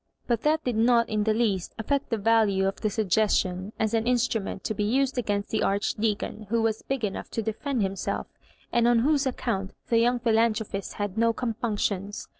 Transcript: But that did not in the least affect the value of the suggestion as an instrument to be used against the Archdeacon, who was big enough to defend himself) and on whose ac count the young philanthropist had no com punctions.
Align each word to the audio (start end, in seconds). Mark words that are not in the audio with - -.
But 0.25 0.41
that 0.41 0.63
did 0.63 0.77
not 0.77 1.09
in 1.09 1.25
the 1.25 1.33
least 1.35 1.75
affect 1.77 2.09
the 2.09 2.17
value 2.17 2.67
of 2.67 2.81
the 2.81 2.89
suggestion 2.89 3.71
as 3.77 3.93
an 3.93 4.07
instrument 4.07 4.63
to 4.63 4.73
be 4.73 4.83
used 4.83 5.15
against 5.19 5.51
the 5.51 5.61
Archdeacon, 5.61 6.47
who 6.49 6.63
was 6.63 6.81
big 6.81 7.05
enough 7.05 7.29
to 7.29 7.43
defend 7.43 7.83
himself) 7.83 8.25
and 8.71 8.87
on 8.87 8.97
whose 9.05 9.27
ac 9.27 9.35
count 9.37 9.73
the 9.89 9.99
young 9.99 10.17
philanthropist 10.17 10.93
had 10.95 11.19
no 11.19 11.33
com 11.33 11.53
punctions. 11.53 12.27